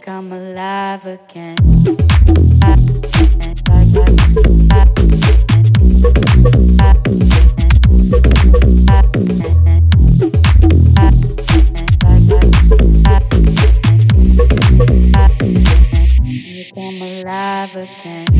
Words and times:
like 0.00 0.08
I'm 0.08 0.32
alive 0.32 1.06
again. 1.06 1.56
I'm 16.76 17.02
alive 17.02 17.76
again. 17.76 18.39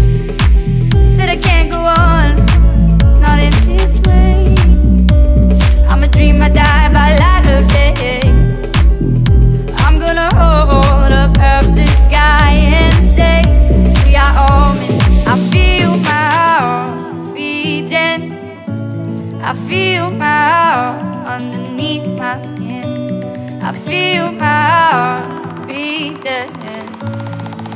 I 19.43 19.53
feel 19.67 20.11
my 20.11 20.25
heart 20.27 21.27
underneath 21.27 22.07
my 22.17 22.37
skin. 22.39 23.23
I 23.63 23.71
feel 23.71 24.31
my 24.31 24.65
heart 24.91 25.67
beating. 25.67 26.53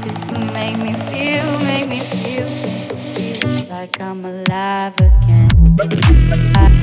Cause 0.04 0.22
you 0.30 0.38
make 0.54 0.78
me 0.78 0.94
feel, 1.10 1.60
make 1.62 1.88
me 1.90 2.00
feel, 2.02 2.46
feel 2.46 3.70
like 3.70 4.00
I'm 4.00 4.24
alive 4.24 4.96
again. 5.00 5.50
I 6.56 6.75